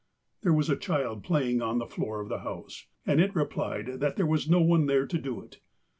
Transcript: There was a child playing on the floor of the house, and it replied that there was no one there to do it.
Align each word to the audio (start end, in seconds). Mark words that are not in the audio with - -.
There 0.41 0.51
was 0.51 0.67
a 0.67 0.75
child 0.75 1.23
playing 1.23 1.61
on 1.61 1.77
the 1.77 1.85
floor 1.85 2.21
of 2.21 2.27
the 2.27 2.39
house, 2.39 2.87
and 3.05 3.21
it 3.21 3.35
replied 3.35 3.99
that 3.99 4.15
there 4.15 4.25
was 4.25 4.49
no 4.49 4.59
one 4.59 4.87
there 4.87 5.05
to 5.05 5.17
do 5.19 5.39
it. 5.43 5.59